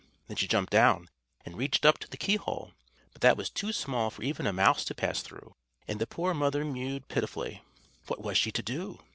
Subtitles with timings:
[0.27, 1.11] Then she jumped down
[1.45, 2.71] and reached up to the keyhole,
[3.13, 5.53] but that was too small for even a mouse to pass through,
[5.87, 7.61] and the poor mother mewed pitifully.
[8.07, 8.99] What was she to do?